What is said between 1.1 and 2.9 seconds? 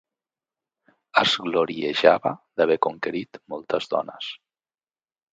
Es gloriejava d'haver